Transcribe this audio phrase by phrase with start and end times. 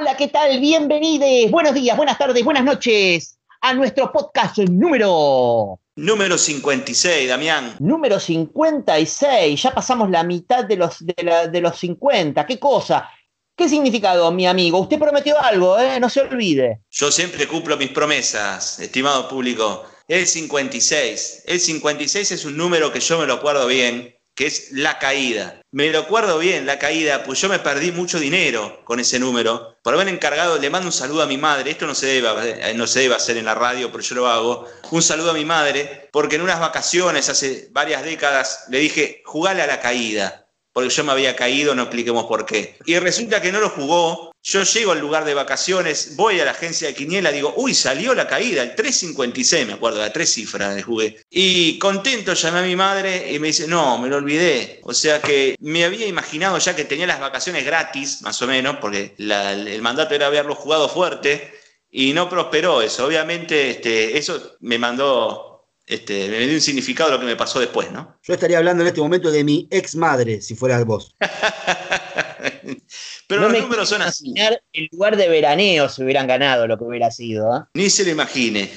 [0.00, 0.58] Hola, ¿qué tal?
[0.60, 1.50] Bienvenidos.
[1.50, 5.78] Buenos días, buenas tardes, buenas noches a nuestro podcast número...
[5.94, 7.76] Número 56, Damián.
[7.80, 9.62] Número 56.
[9.62, 12.46] Ya pasamos la mitad de los, de, los 50.
[12.46, 13.10] ¿Qué cosa?
[13.54, 14.78] ¿Qué significado, mi amigo?
[14.78, 16.00] Usted prometió algo, ¿eh?
[16.00, 16.80] No se olvide.
[16.90, 19.84] Yo siempre cumplo mis promesas, estimado público.
[20.08, 21.42] El 56.
[21.44, 25.60] El 56 es un número que yo me lo acuerdo bien que es la caída.
[25.70, 29.76] Me lo acuerdo bien, la caída, pues yo me perdí mucho dinero con ese número.
[29.82, 32.86] Por haber encargado, le mando un saludo a mi madre, esto no se debe, no
[32.86, 34.66] se debe hacer en la radio, pero yo lo hago.
[34.92, 39.60] Un saludo a mi madre, porque en unas vacaciones hace varias décadas le dije, jugale
[39.60, 42.78] a la caída porque yo me había caído, no expliquemos por qué.
[42.86, 44.29] Y resulta que no lo jugó.
[44.42, 48.14] Yo llego al lugar de vacaciones, voy a la agencia de Quiniela, digo, uy, salió
[48.14, 51.22] la caída, el 356, me acuerdo, la tres cifras de jugué.
[51.28, 54.80] Y contento llamé a mi madre y me dice, no, me lo olvidé.
[54.84, 58.76] O sea que me había imaginado ya que tenía las vacaciones gratis, más o menos,
[58.80, 61.52] porque el mandato era haberlo jugado fuerte.
[61.90, 63.04] Y no prosperó eso.
[63.04, 65.50] Obviamente, este, eso me mandó
[65.90, 68.16] este, me dio un significado lo que me pasó después, ¿no?
[68.22, 71.16] Yo estaría hablando en este momento de mi ex madre, si fueras vos.
[73.52, 74.34] Los números son así.
[74.72, 77.56] El lugar de veraneo se hubieran ganado lo que hubiera sido.
[77.56, 77.60] ¿eh?
[77.74, 78.70] Ni se lo imagine.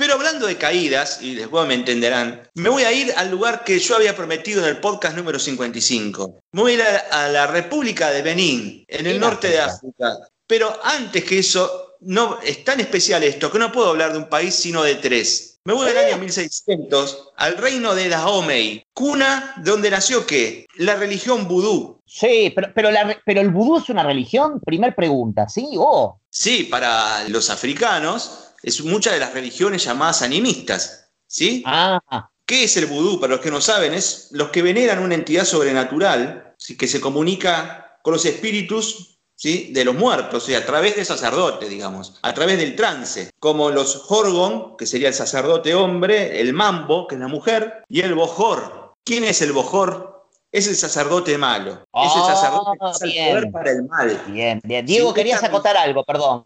[0.00, 3.78] Pero hablando de caídas, y después me entenderán, me voy a ir al lugar que
[3.78, 6.40] yo había prometido en el podcast número 55.
[6.52, 10.16] Me voy a ir a, la República de Benín, en el norte de África.
[10.46, 14.30] Pero antes que eso, no, es tan especial esto que no puedo hablar de un
[14.30, 15.49] país sino de tres.
[15.64, 20.66] Me voy al año 1600 al reino de Dahomey, cuna donde nació qué?
[20.76, 22.00] La religión vudú.
[22.06, 22.88] Sí, pero, pero,
[23.26, 25.68] pero el vudú es una religión, primer pregunta, ¿sí?
[25.76, 26.18] Oh.
[26.30, 31.62] Sí, para los africanos es muchas de las religiones llamadas animistas, ¿sí?
[31.66, 32.00] Ah.
[32.46, 33.20] ¿Qué es el vudú?
[33.20, 37.98] Para los que no saben, es los que veneran una entidad sobrenatural que se comunica
[38.02, 42.58] con los espíritus de los muertos, o sea, a través de sacerdote, digamos, a través
[42.58, 47.28] del trance, como los Jorgon, que sería el sacerdote hombre, el Mambo, que es la
[47.28, 48.92] mujer, y el Bojor.
[49.02, 50.26] ¿Quién es el Bojor?
[50.52, 51.84] Es el sacerdote malo.
[51.94, 54.22] es el sacerdote que usa el poder para el mal.
[54.28, 54.84] Bien, bien.
[54.84, 56.44] Diego, querías acotar algo, perdón.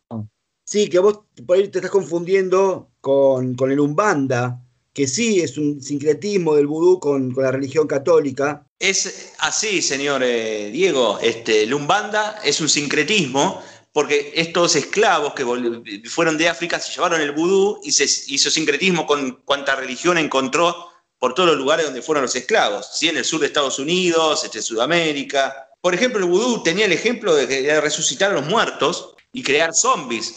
[0.65, 4.63] Sí, que vos por ahí te estás confundiendo con, con el Umbanda,
[4.94, 8.65] que sí es un sincretismo del vudú con, la religión católica.
[8.78, 11.19] Es así, señor eh, Diego.
[11.21, 13.60] Este, Lumbanda es un sincretismo
[13.93, 15.44] porque estos esclavos que
[16.09, 20.88] fueron de África se llevaron el vudú y se hizo sincretismo con cuanta religión encontró
[21.19, 23.09] por todos los lugares donde fueron los esclavos, ¿sí?
[23.09, 25.71] en el sur de Estados Unidos, este, Sudamérica.
[25.81, 30.34] Por ejemplo, el vudú tenía el ejemplo de, resucitar a los muertos y crear zombies.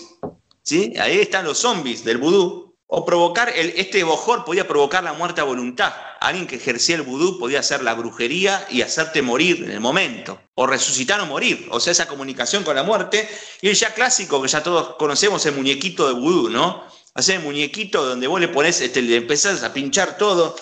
[0.63, 0.93] ¿sí?
[0.99, 5.43] Ahí están los zombies del vudú, o provocar, este bojor podía provocar la muerte a
[5.43, 5.93] voluntad.
[6.21, 10.39] Alguien que ejercía el vudú podía hacer la brujería y hacerte morir en el momento.
[10.55, 11.67] O resucitar o morir.
[11.69, 13.27] O sea, esa comunicación con la muerte.
[13.61, 16.85] Y el ya clásico que ya todos conocemos, el muñequito de vudú, ¿no?
[17.13, 20.55] Hacer el muñequito donde vos le pones, este, le empezás a pinchar todo.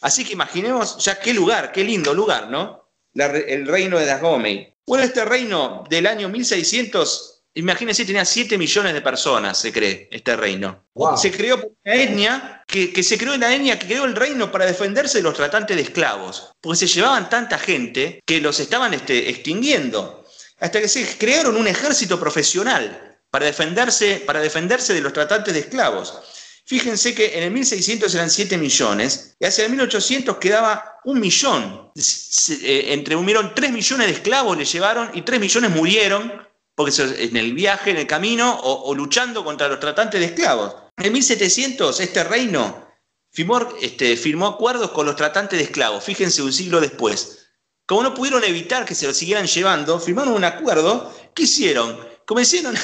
[0.00, 2.80] Así que imaginemos ya qué lugar, qué lindo lugar, ¿no?
[3.14, 4.72] el reino de Dagomey.
[4.86, 10.36] Bueno, este reino del año 1600 Imagínense, tenía 7 millones de personas, se cree, este
[10.36, 10.84] reino.
[11.16, 14.66] Se creó por una etnia, que, se creó la etnia que creó el reino para
[14.66, 16.52] defenderse de los tratantes de esclavos.
[16.60, 20.24] Porque se llevaban tanta gente que los estaban este, extinguiendo.
[20.60, 25.60] Hasta que se crearon un ejército profesional para defenderse, para defenderse de los tratantes de
[25.60, 26.20] esclavos.
[26.66, 31.90] Fíjense que en el 1600 eran 7 millones y hacia el 1800 quedaba un millón.
[31.96, 36.49] Eh, entre un 3 millones de esclavos le llevaron y 3 millones murieron
[36.80, 40.74] porque en el viaje, en el camino o, luchando contra los tratantes de esclavos.
[40.96, 42.88] En 1700 este reino
[43.30, 47.48] firmó, este, firmó acuerdos con los tratantes de esclavos, fíjense un siglo después.
[47.86, 51.12] Como no pudieron evitar que se lo siguieran llevando, firmaron un acuerdo.
[51.34, 51.98] ¿Qué hicieron?
[52.24, 52.74] Comenzaron,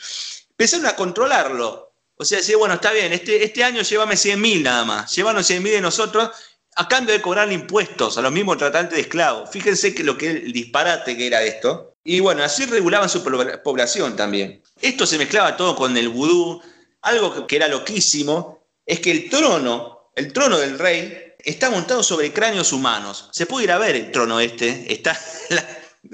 [0.50, 1.94] empezaron a controlarlo.
[2.16, 5.70] O sea, decir, bueno, está bien, este, este año llévame 100.000 nada más, llévanos 100.000
[5.70, 6.30] de nosotros
[6.76, 9.50] a cambio de cobrarle impuestos a los mismos tratantes de esclavos.
[9.50, 11.93] Fíjense que lo que el disparate que era esto.
[12.04, 14.62] Y bueno, así regulaban su población también.
[14.80, 16.60] Esto se mezclaba todo con el vudú.
[17.00, 22.32] Algo que era loquísimo es que el trono, el trono del rey, está montado sobre
[22.32, 23.30] cráneos humanos.
[23.32, 24.92] Se puede ir a ver el trono este.
[24.92, 25.18] Está,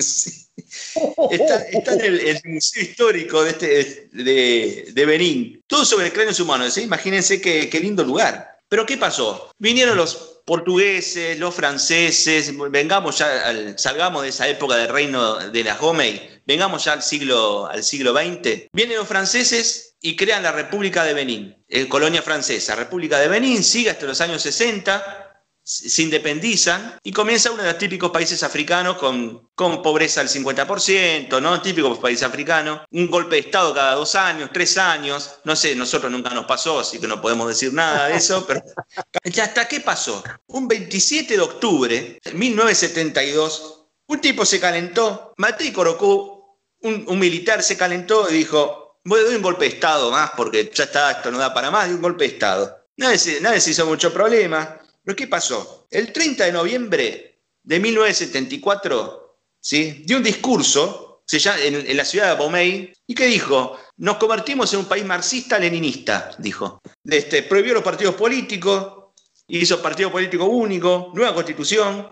[1.31, 5.61] está, en, el, museo histórico de, este, de, Benín.
[5.67, 6.79] Todo sobre cráneos humanos.
[6.79, 8.61] Imagínense qué, qué lindo lugar.
[8.69, 9.53] Pero ¿qué pasó?
[9.59, 15.79] Vinieron los portugueses, los franceses, vengamos ya, salgamos de esa época del reino de las
[15.79, 18.69] Gomey, vengamos ya al siglo, al siglo XX.
[18.73, 22.75] Vienen los franceses y crean la República de Benín, eh, colonia francesa.
[22.75, 25.30] República de Benín sigue hasta los años 60,
[25.71, 31.41] se independizan y comienza uno de los típicos países africanos con, con pobreza del 50%,
[31.41, 31.63] ¿no?
[31.63, 36.11] Típicos países africanos, un golpe de Estado cada dos años, tres años, no sé, nosotros
[36.11, 38.61] nunca nos pasó, así que no podemos decir nada de eso, pero
[39.43, 40.25] ¿hasta qué pasó?
[40.49, 47.77] Un 27 de octubre de 1972, un tipo se calentó, Matei Corocú, un, militar se
[47.77, 51.31] calentó y dijo, voy a dar un golpe de Estado más porque ya está, esto
[51.31, 52.77] no da para más, de un golpe de Estado.
[52.97, 54.80] Nadie se, nadie se hizo mucho problema.
[55.11, 55.89] Pero ¿qué pasó?
[55.91, 60.05] El 30 de noviembre de 1974, ¿sí?
[60.07, 64.85] dio un discurso en, la ciudad de Bomey y que dijo, nos convertimos en un
[64.85, 66.79] país marxista-leninista, dijo.
[67.03, 69.11] Este, prohibió los partidos políticos,
[69.49, 72.09] hizo partido político único, nueva constitución,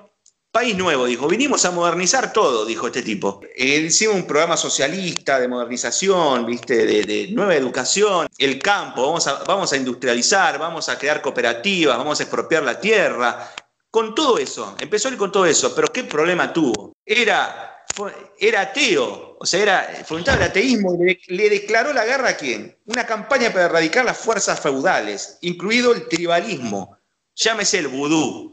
[0.51, 1.29] país nuevo, dijo.
[1.29, 3.41] Vinimos a modernizar todo, dijo este tipo.
[3.55, 6.87] Eh, hicimos un programa socialista de modernización, ¿viste?
[6.87, 12.21] De, nueva educación, el campo, vamos a, vamos a industrializar, vamos a crear cooperativas, vamos
[12.21, 13.53] a expropiar la tierra.
[13.91, 16.93] Con todo eso, empezó él con todo eso, pero ¿qué problema tuvo?
[17.05, 17.85] Era,
[18.39, 22.37] era ateo, o sea, era, fomentaba el ateísmo y le, le declaró la guerra a
[22.37, 22.77] quién?
[22.85, 26.99] Una campaña para erradicar las fuerzas feudales, incluido el tribalismo.
[27.35, 28.53] Llámese el vudú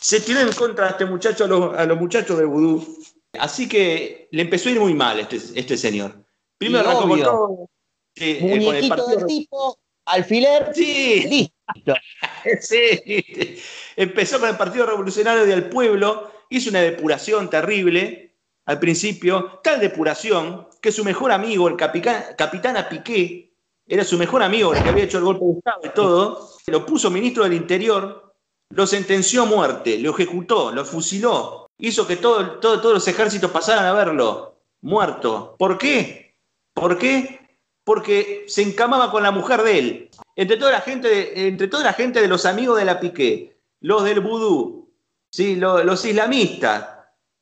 [0.00, 2.98] se tiró en contra de este muchacho a los, muchachos de vudú.
[3.38, 6.24] Así que le empezó a ir muy mal este, este señor.
[6.56, 7.70] Primero arrancó con todo.
[8.16, 11.24] Eh, Muñequito del tipo, alfiler, sí.
[11.28, 11.94] listo.
[12.60, 13.60] sí.
[13.96, 18.36] Empezó con el Partido Revolucionario del Pueblo, hizo una depuración terrible
[18.66, 23.54] al principio, tal depuración que su mejor amigo, el capitán, capitán Piqué,
[23.86, 26.84] era su mejor amigo, el que había hecho el golpe de Estado y todo, lo
[26.84, 28.27] puso ministro del Interior
[28.70, 33.86] lo sentenció a muerte, lo ejecutó, lo fusiló, hizo que todo, todos los ejércitos pasaran
[33.86, 35.56] a verlo muerto.
[35.58, 36.34] ¿Por qué?
[36.74, 37.40] ¿Por qué?
[37.84, 40.10] Porque se encamaba con la mujer de él.
[40.36, 43.56] Entre toda la gente de, entre toda la gente de los amigos de la Piqué,
[43.80, 44.90] los del vudú,
[45.30, 45.56] ¿sí?
[45.56, 46.86] los, islamistas,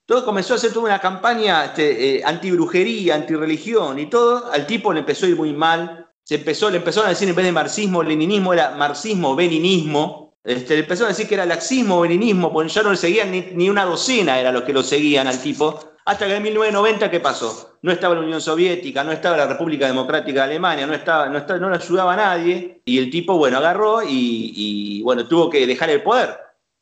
[0.07, 4.51] todo comenzó a hacer toda una campaña este, eh, anti-brujería, anti-religión y todo.
[4.53, 6.09] Al tipo le empezó a ir muy mal.
[6.23, 11.05] Se empezó, le empezaron a decir en vez de marxismo, leninismo, era marxismo-beninismo este, empezó
[11.05, 14.53] a decir que era laxismo, beninismo, porque ya no le seguían ni, una docena, era
[14.53, 15.97] los que lo seguían al tipo.
[16.05, 17.79] Hasta que en 1990, ¿qué pasó?
[17.83, 21.39] No estaba la Unión Soviética, no estaba la República Democrática de Alemania, no, estaba, no,
[21.39, 22.81] estaba, no le ayudaba a nadie.
[22.85, 26.39] Y el tipo, bueno, agarró y, bueno, tuvo que dejar el poder.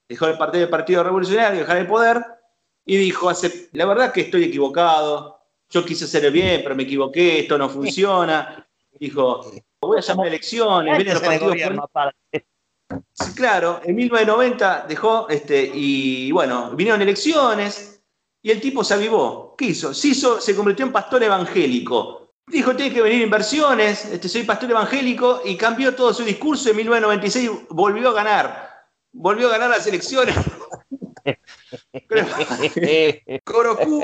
[0.06, 2.22] Dejó el partido, del partido Revolucionario, dejar el poder
[2.84, 5.40] y dijo, hace, la verdad que estoy equivocado,
[5.70, 8.68] yo quise hacer el bien, pero me equivoqué, esto no funciona.
[9.00, 9.50] Dijo,
[9.80, 11.56] voy a llamar a elecciones, vienen los partidos
[13.34, 18.02] claro, en 1990 dejó, este, y bueno, vinieron elecciones
[18.42, 19.54] y el tipo se avivó.
[19.56, 19.94] ¿Qué hizo?
[19.94, 22.32] Se, hizo, se convirtió en pastor evangélico.
[22.46, 26.70] Dijo, tiene que venir inversiones, este, soy pastor evangélico y cambió todo su discurso.
[26.70, 28.70] En 1996 volvió a ganar.
[29.12, 30.34] Volvió a ganar las elecciones.
[33.44, 34.02] Corocú,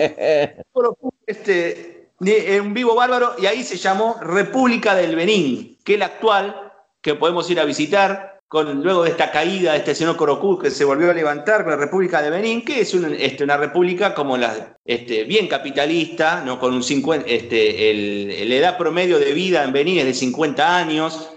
[0.72, 6.06] Corocú, este, un vivo bárbaro, y ahí se llamó República del Benín, que es la
[6.06, 10.70] actual, que podemos ir a visitar luego de esta caída de este señor Corocú que
[10.70, 14.36] se volvió a levantar con la República de Benín, que es este, una república como
[14.36, 16.58] la este, bien capitalista, ¿no?
[16.58, 21.30] con un 50, este, la edad promedio de vida en Benín es de 50 años,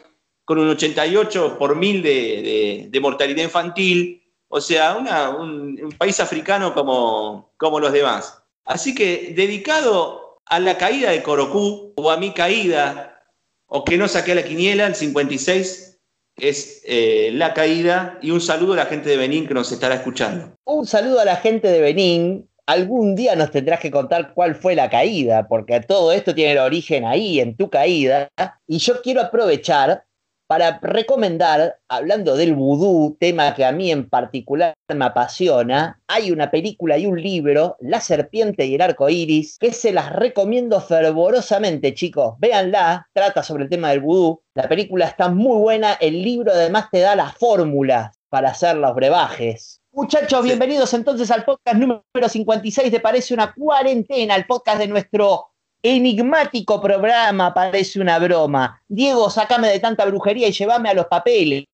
[0.43, 7.79] con un 88 por mil de, mortalidad infantil, o sea, un, país africano como, como
[7.79, 8.41] los demás.
[8.65, 13.23] Así que dedicado a la caída de Corocú, o a mi caída,
[13.67, 15.92] o que no saqué la quiniela, el 56,
[16.37, 19.95] es eh, la caída y un saludo a la gente de Benín que nos estará
[19.95, 20.57] escuchando.
[20.65, 22.49] Un saludo a la gente de Benín.
[22.65, 26.59] Algún día nos tendrás que contar cuál fue la caída, porque todo esto tiene el
[26.59, 28.29] origen ahí, en tu caída.
[28.67, 30.05] Y yo quiero aprovechar
[30.47, 36.51] para recomendar, hablando del vudú, tema que a mí en particular me apasiona, hay una
[36.51, 41.93] película y un libro, La serpiente y el arco iris, que se las recomiendo fervorosamente,
[41.93, 42.35] chicos.
[42.39, 44.41] Véanla, trata sobre el tema del vudú.
[44.53, 48.93] La película está muy buena, el libro además te da la fórmula para hacer los
[48.95, 49.81] brebajes.
[49.91, 55.52] Muchachos, bienvenidos entonces al podcast número 56 de Parece una cuarentena, el podcast de nuestro
[55.83, 58.81] enigmático programa, parece una broma.
[58.87, 61.65] Diego, sacame de tanta brujería y llévame a los papeles,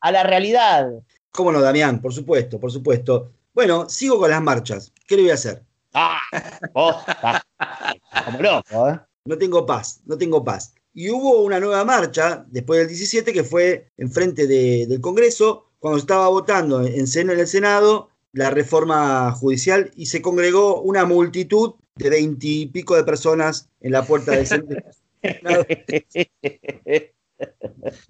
[0.00, 0.88] a la realidad.
[1.32, 2.00] ¿Cómo no, Damián?
[2.00, 3.32] Por supuesto, por supuesto.
[3.52, 4.92] Bueno, sigo con las marchas.
[5.06, 5.62] ¿Qué le voy a hacer?
[5.92, 6.20] Ah,
[6.72, 9.00] como loco, ¿eh?
[9.24, 10.74] No tengo paz, no tengo paz.
[10.94, 15.98] Y hubo una nueva marcha después del 17 que fue enfrente de, del Congreso, cuando
[15.98, 22.10] estaba votando en, en el Senado la reforma judicial y se congregó una multitud de
[22.10, 24.76] veintipico de personas en la puerta del Senado.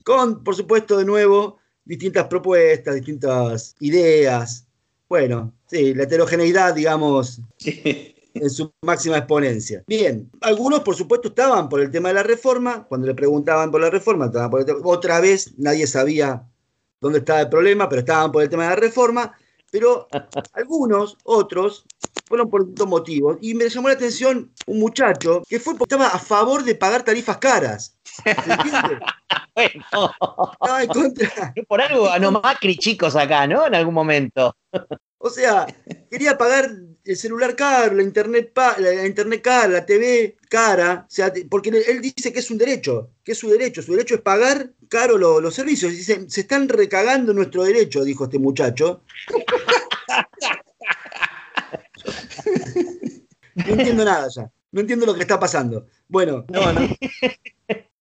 [0.05, 4.67] Con, por supuesto, de nuevo, distintas propuestas, distintas ideas.
[5.09, 7.41] Bueno, sí, la heterogeneidad, digamos,
[8.41, 9.85] en su máxima exponencia.
[9.87, 13.81] Bien, algunos por supuesto estaban por el tema de la reforma, cuando le preguntaban por
[13.81, 16.45] la reforma, estaban por otra vez nadie sabía
[17.01, 19.33] dónde estaba el problema, pero estaban por el tema de la reforma,
[19.77, 20.09] pero
[20.55, 21.85] algunos, otros,
[22.27, 23.37] fueron por dos motivos.
[23.43, 27.03] Y me llamó la atención un muchacho que fue porque estaba a favor de pagar
[27.05, 27.99] tarifas caras.
[28.03, 28.99] ¿Se entiende?
[29.57, 29.85] Bueno,
[30.61, 31.55] Estaba en contra.
[31.67, 33.67] por algo ganó Macri, chicos, acá, ¿no?
[33.67, 34.55] En algún momento.
[35.17, 35.67] O sea,
[36.11, 36.71] quería pagar
[37.05, 41.71] el celular caro, la internet, pa- la, internet cara, la TV cara, o sea, porque
[41.71, 45.17] él dice que es un derecho, que es su derecho, su derecho es pagar caro
[45.17, 45.93] lo- los servicios.
[45.93, 49.01] Dice, se están recagando nuestro derecho, dijo este muchacho.
[53.55, 55.87] No entiendo nada ya, no entiendo lo que está pasando.
[56.09, 56.81] Bueno, No, no.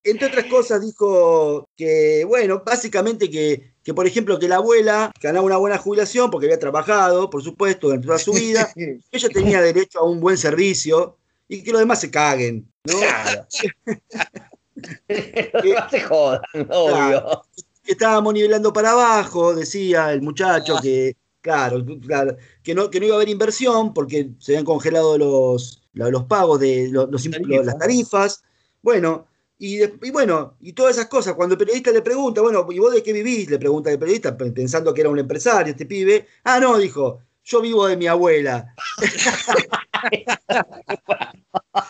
[0.03, 5.45] entre otras cosas dijo que, bueno, básicamente que, que, por ejemplo, que la abuela ganaba
[5.45, 9.61] una buena jubilación porque había trabajado, por supuesto, durante toda su vida, que ella tenía
[9.61, 12.97] derecho a un buen servicio y que los demás se caguen, ¿no?
[12.99, 13.47] Claro.
[14.75, 17.43] no se jodan, obvio.
[17.83, 23.05] Que estábamos nivelando para abajo, decía el muchacho, que, claro, claro, que, no, que no
[23.05, 27.33] iba a haber inversión porque se habían congelado los, los pagos de los- los imp-
[27.41, 27.65] Tarifas.
[27.67, 28.43] las tarifas.
[28.81, 29.27] Bueno,
[29.59, 31.35] y, de- y bueno, y todas esas cosas.
[31.35, 33.47] Cuando el periodista le pregunta, bueno, ¿y vos de qué vivís?
[33.49, 36.25] Le pregunta el periodista, pe- pensando que era un empresario, este pibe.
[36.43, 38.73] Ah, no, dijo, yo vivo de mi abuela.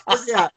[0.06, 0.52] o sea,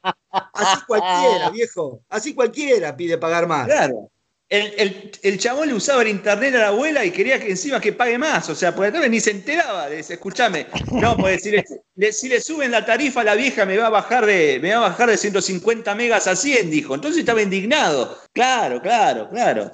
[0.54, 3.66] así cualquiera, viejo, así cualquiera pide pagar más.
[3.66, 4.10] Claro.
[4.50, 7.80] El, el, el chabón le usaba el internet a la abuela y quería que encima
[7.80, 8.48] que pague más.
[8.48, 9.88] O sea, porque vez ni se enteraba.
[9.90, 11.64] Le dice, escúchame, no, pues si le,
[11.96, 14.70] le- si le suben la tarifa a la vieja me va a bajar de, me
[14.70, 16.94] va a bajar de 150 megas a 100, dijo.
[16.94, 18.16] Entonces estaba indignado.
[18.32, 19.70] Claro, claro, claro.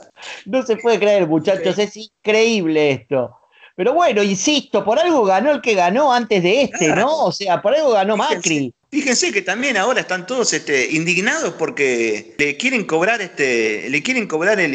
[0.47, 3.37] No se puede creer, muchachos, es increíble esto.
[3.77, 7.25] Pero bueno, insisto, por algo ganó el que ganó antes de este, ¿no?
[7.27, 8.73] O sea, por algo ganó Macri.
[8.95, 14.29] Fíjense que también ahora están todos este, indignados porque le quieren cobrar este, le quieren
[14.29, 14.73] cobrar el,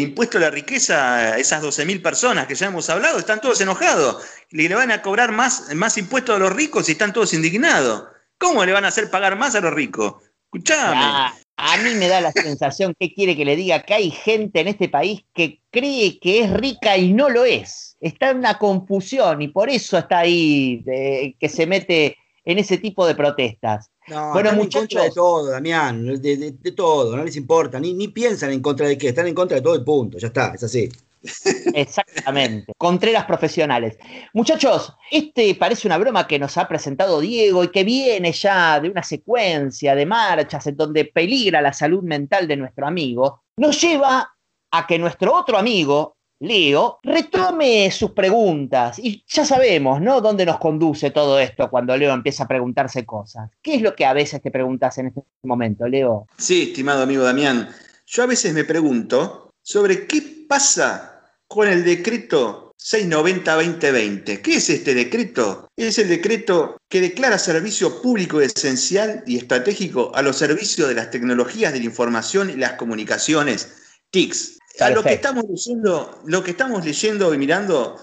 [0.00, 4.24] impuesto a la riqueza a esas 12.000 personas que ya hemos hablado, están todos enojados.
[4.52, 8.04] Le van a cobrar más, más impuestos a los ricos y están todos indignados.
[8.38, 10.14] ¿Cómo le van a hacer pagar más a los ricos?
[10.44, 10.96] Escuchame.
[10.96, 14.60] Ah, a mí me da la sensación que quiere que le diga que hay gente
[14.60, 17.98] en este país que cree que es rica y no lo es.
[18.00, 22.16] Está en una confusión y por eso está ahí, eh, que se mete
[22.48, 23.90] en ese tipo de protestas.
[24.08, 24.82] No, Bueno, están muchachos.
[24.82, 28.50] en contra de todo, Damián, de, de- de todo, no les importa, ni, ni piensan
[28.52, 30.88] en contra de qué, están en contra de todo el punto, ya está, es así.
[31.74, 32.72] Exactamente.
[32.78, 33.98] Contreras profesionales.
[34.32, 38.88] Muchachos, este parece una broma que nos ha presentado Diego y que viene ya de
[38.88, 43.42] una secuencia de marchas en donde peligra la salud mental de nuestro amigo.
[43.58, 44.32] Nos lleva
[44.70, 48.98] a que nuestro otro amigo, Leo, retome sus preguntas.
[48.98, 50.20] Y ya sabemos, ¿no?
[50.20, 53.50] Dónde nos conduce todo esto cuando Leo empieza a preguntarse cosas.
[53.60, 56.26] ¿Qué es lo que a veces te preguntas en este momento, Leo?
[56.36, 57.68] Sí, estimado amigo Damián,
[58.06, 64.40] yo a veces me pregunto sobre qué pasa con el decreto 690-2020.
[64.40, 65.68] ¿Qué es este decreto?
[65.76, 71.10] Es el decreto que declara servicio público esencial y estratégico a los servicios de las
[71.10, 73.72] tecnologías de la información y las comunicaciones,
[74.10, 74.58] TICs.
[74.80, 77.96] A lo que estamos leyendo, lo que estamos leyendo y mirando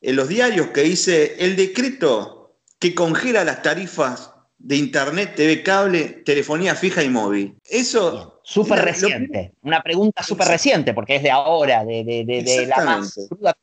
[0.00, 6.22] en los diarios que dice el decreto que congela las tarifas de internet, TV cable,
[6.24, 7.56] telefonía fija y móvil.
[7.64, 9.52] Eso Súper lo reciente.
[9.62, 13.54] Una pregunta súper reciente porque es de ahora, de, de- de- de la más cruda.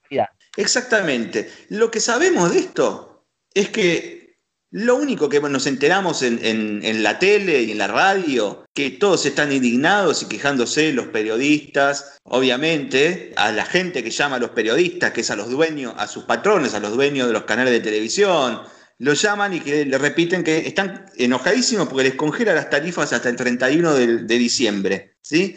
[0.56, 1.50] Exactamente.
[1.70, 4.27] Lo que sabemos de esto es que
[4.72, 9.26] lo único que nos enteramos en, en- la tele y en la radio, que todos
[9.26, 15.12] están indignados y quejándose, los periodistas, obviamente, a la gente que llama a los periodistas,
[15.12, 17.80] que es a los dueños, a sus patrones, a los dueños de los canales de
[17.80, 18.62] televisión,
[19.00, 23.30] lo llaman y que le repiten que están enojadísimos porque les congela las tarifas hasta
[23.30, 25.18] el 31 de, de diciembre.
[25.22, 25.56] ¿sí?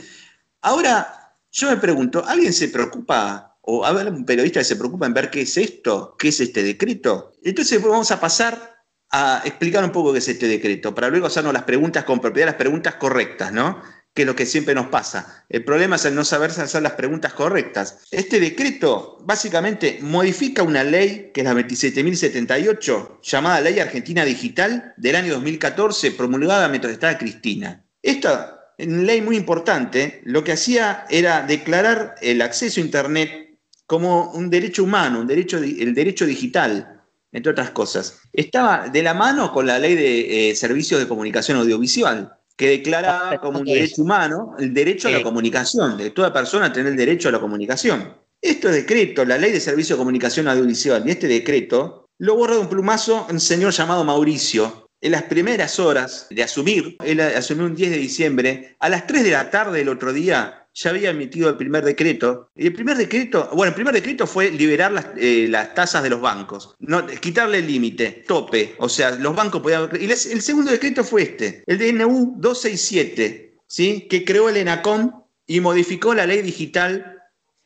[0.62, 5.14] Ahora, yo me pregunto, ¿alguien se preocupa o hay algún periodista que se preocupa en
[5.14, 6.14] ver qué es esto?
[6.18, 7.32] ¿Qué es este decreto?
[7.42, 8.79] Entonces vamos a pasar
[9.10, 12.48] a explicar un poco qué es este decreto, para luego hacernos las preguntas con propiedad,
[12.48, 13.82] las preguntas correctas, ¿no?
[14.14, 15.44] Que es lo que siempre nos pasa.
[15.48, 17.98] El problema es el no saber hacer las preguntas correctas.
[18.10, 25.16] Este decreto básicamente modifica una ley, que es la 27.078, llamada Ley Argentina Digital, del
[25.16, 27.84] año 2014, promulgada mientras estaba Cristina.
[28.02, 34.50] Esta ley muy importante, lo que hacía era declarar el acceso a Internet como un
[34.50, 36.99] derecho humano, un derecho, el derecho digital,
[37.32, 38.20] entre otras cosas.
[38.32, 43.38] Estaba de la mano con la ley de eh, servicios de comunicación audiovisual, que declaraba
[43.38, 47.28] como un derecho humano el derecho a la comunicación, de toda persona tener el derecho
[47.28, 48.14] a la comunicación.
[48.42, 52.60] Este decreto, la ley de servicio de comunicación audiovisual y este decreto, lo borra de
[52.60, 54.88] un plumazo un señor llamado Mauricio.
[55.00, 59.24] En las primeras horas de asumir, él asumió un 10 de diciembre, a las 3
[59.24, 62.50] de la tarde del otro día, ya había emitido el primer decreto.
[62.54, 66.10] Y el primer decreto, bueno, el primer decreto fue liberar las, eh, las tasas de
[66.10, 68.74] los bancos, no, quitarle el límite, tope.
[68.78, 69.90] O sea, los bancos podían.
[70.00, 74.06] Y el segundo decreto fue este, el DNU 267, ¿sí?
[74.08, 77.16] que creó el ENACOM y modificó la ley digital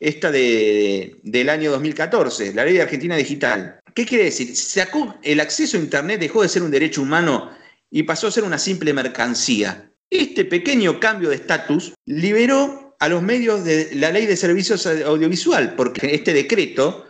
[0.01, 3.81] esta de, del año 2014, la ley de Argentina Digital.
[3.95, 4.57] ¿Qué quiere decir?
[4.57, 7.51] Sacó el acceso a Internet, dejó de ser un derecho humano
[7.91, 9.91] y pasó a ser una simple mercancía.
[10.11, 15.75] Este pequeño cambio de estatus liberó a los medios de la ley de servicios audiovisual,
[15.75, 17.05] porque este decreto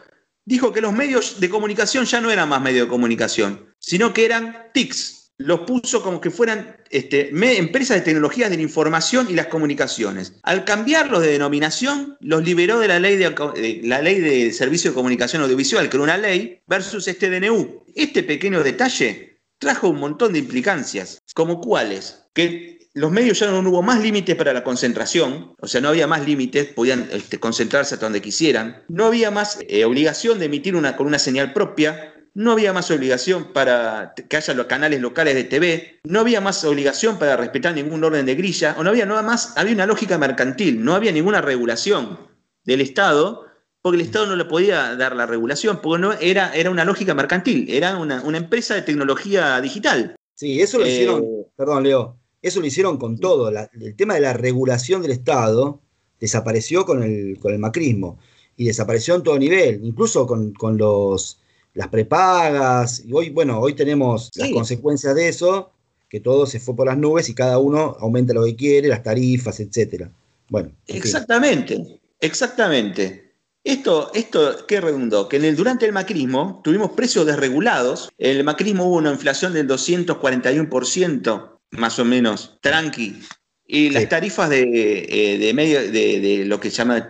[0.44, 4.24] dijo que los medios de comunicación ya no eran más medios de comunicación, sino que
[4.24, 5.30] eran TICs.
[5.38, 10.32] Los puso como que fueran este, empresas de tecnologías de la información y las comunicaciones.
[10.42, 15.42] Al cambiarlos de denominación, los liberó de la ley de, la ley de de comunicación
[15.42, 17.84] audiovisual, que era una ley, versus este DNU.
[17.94, 23.68] Este pequeño detalle trajo un montón de implicancias, como cuáles, que los medios ya no
[23.68, 27.94] hubo más límites para la concentración, o sea, no había más límites, podían este, concentrarse
[27.94, 32.14] hasta donde quisieran, no había más eh, obligación de emitir una, con una señal propia,
[32.34, 36.64] no había más obligación para que haya los canales locales de TV, no había más
[36.64, 40.16] obligación para respetar ningún orden de grilla, o no había nada más, había una lógica
[40.16, 42.18] mercantil, no había ninguna regulación
[42.64, 43.46] del Estado,
[43.82, 47.12] porque el Estado no le podía dar la regulación, porque no, era, era una lógica
[47.12, 50.14] mercantil, era una, empresa de tecnología digital.
[50.36, 53.48] Sí, eso lo hicieron, eh, perdón Leo, eso lo hicieron con todo.
[53.48, 55.80] el tema de la regulación del Estado
[56.20, 58.18] desapareció con el, con el macrismo
[58.54, 61.40] y desapareció en todo nivel, incluso con, los,
[61.72, 63.02] las prepagas.
[63.02, 65.70] Y hoy, bueno, hoy tenemos las consecuencias de eso,
[66.06, 69.02] que todo se fue por las nubes y cada uno aumenta lo que quiere, las
[69.02, 70.10] tarifas, etcétera.
[70.50, 70.70] Bueno.
[70.86, 73.32] Exactamente, exactamente.
[73.64, 75.30] Esto, esto, ¿qué redundó?
[75.30, 78.10] Que en el, durante el macrismo tuvimos precios desregulados.
[78.18, 83.20] En el macrismo hubo una inflación del 241% más o menos tranqui.
[83.66, 84.62] Y las tarifas de,
[85.08, 87.08] eh, de medio de, lo que se llama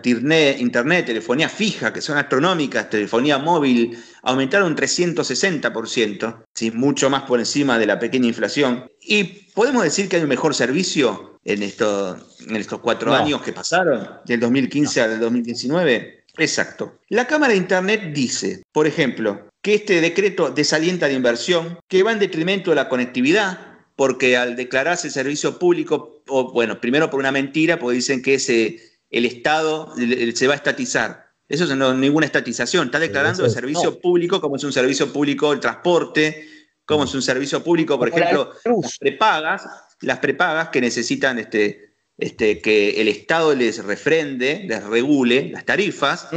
[0.57, 6.71] internet, telefonía fija, que son astronómicas, telefonía móvil, aumentaron un 360%, ¿sí?
[6.71, 8.89] mucho más por encima de la pequeña inflación.
[9.01, 13.51] Y podemos decir que hay un mejor servicio en, esto, en estos cuatro años que
[13.51, 16.23] pasaron, del 2015 al 2019.
[16.37, 16.99] Exacto.
[17.09, 22.13] La Cámara de Internet dice, por ejemplo, que este decreto desalienta la inversión, que va
[22.13, 27.31] en detrimento de la conectividad, porque al declararse servicio público, o bueno, primero por una
[27.31, 28.79] mentira, porque dicen que ese,
[29.09, 29.93] el Estado
[30.33, 31.25] se va a estatizar.
[31.47, 35.53] Eso no es ninguna estatización, está declarando el servicio público como es un servicio público
[35.53, 36.47] el transporte,
[36.85, 39.67] como es un servicio público, por ejemplo, las prepagas,
[40.01, 46.29] las prepagas que necesitan este, este, que el Estado les refrende, les regule las tarifas,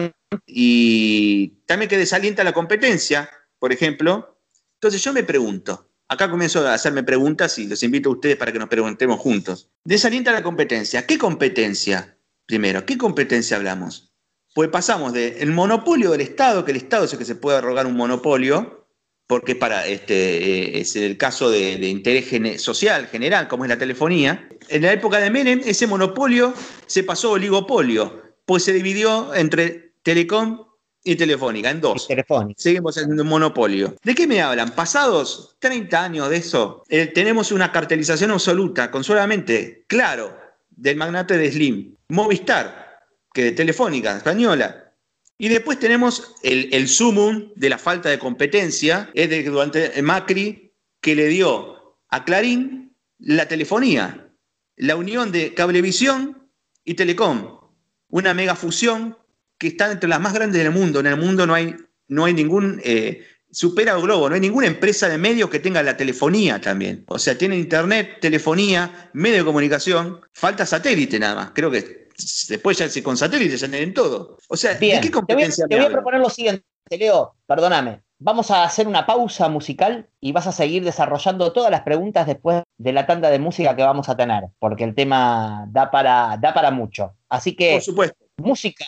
[0.47, 4.39] y también que desalienta la competencia, por ejemplo.
[4.75, 8.51] Entonces yo me pregunto, Acá comienzo a hacerme preguntas y los invito a ustedes para
[8.51, 9.69] que nos preguntemos juntos.
[9.85, 11.07] Desalienta la competencia.
[11.07, 12.17] ¿Qué competencia?
[12.47, 14.11] Primero, ¿qué competencia hablamos?
[14.55, 17.87] Pues pasamos del monopolio del Estado, que el Estado es el que se puede arrogar
[17.87, 18.89] un monopolio,
[19.27, 24.49] porque para, este, eh, es el caso de, interés social general, como es la telefonía.
[24.69, 26.55] En la época de Menem, ese monopolio
[26.87, 30.68] se pasó a oligopolio, pues se dividió entre Telecom
[31.05, 32.09] y Telefónica, en dos.
[32.57, 33.95] Seguimos en un monopolio.
[34.03, 34.71] ¿De qué me hablan?
[34.71, 40.37] Pasados 30 años de eso, eh, tenemos una cartelización absoluta con solamente, claro,
[40.71, 43.01] del magnate de Slim, Movistar,
[43.33, 44.93] que de Telefónica, española.
[45.39, 50.73] Y después tenemos el, el sumum de la falta de competencia, es de durante Macri,
[51.01, 54.33] que le dio a Clarín la telefonía,
[54.77, 56.51] la unión de Cablevisión
[56.85, 57.61] y Telecom,
[58.09, 59.17] una mega fusión
[59.59, 61.01] que están entre las más grandes del mundo.
[61.01, 61.75] En el mundo no hay,
[62.07, 65.83] no hay ningún, eh, supera el globo, no hay ninguna empresa de medios que tenga
[65.83, 67.05] la telefonía también.
[67.09, 71.51] O sea, tienen internet, telefonía, medio de comunicación, falta satélite nada más.
[71.55, 72.09] Creo que
[72.49, 74.39] después ya con satélite ya tienen todo.
[74.49, 78.03] O sea, ¿de qué competencia Te voy, a, proponer lo siguiente, Leo, perdóname.
[78.21, 82.65] Vamos a hacer una pausa musical y vas a seguir desarrollando todas las preguntas después
[82.77, 86.53] de la tanda de música que vamos a tener, porque el tema da para, da
[86.53, 87.15] para mucho.
[87.29, 88.17] Así que, Por supuesto.
[88.39, 88.87] música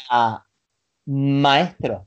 [1.11, 2.07] Maestro.